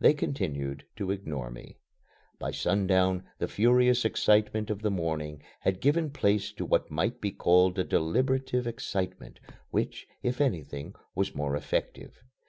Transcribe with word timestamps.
They 0.00 0.14
continued 0.14 0.84
to 0.96 1.12
ignore 1.12 1.48
me. 1.48 1.78
By 2.40 2.50
sundown 2.50 3.22
the 3.38 3.46
furious 3.46 4.04
excitement 4.04 4.68
of 4.68 4.82
the 4.82 4.90
morning 4.90 5.44
had 5.60 5.80
given 5.80 6.10
place 6.10 6.50
to 6.54 6.64
what 6.64 6.90
might 6.90 7.20
be 7.20 7.30
called 7.30 7.78
a 7.78 7.84
deliberative 7.84 8.66
excitement, 8.66 9.38
which, 9.70 10.08
if 10.24 10.40
anything, 10.40 10.94
was 11.14 11.36
more 11.36 11.54
effective. 11.54 12.20